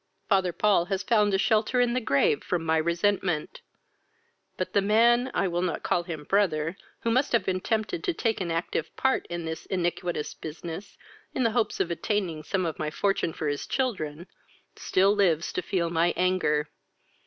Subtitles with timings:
[0.27, 3.61] "Father Paul has found a shelter in the grave from my resentment;
[4.57, 8.11] but the man, I will not call him brother, who must have been tempted to
[8.11, 10.97] take an active part in this iniquitous business,
[11.35, 14.25] in the hopes of obtaining some of my fortune for his children,
[14.75, 16.67] still lives to feel my anger.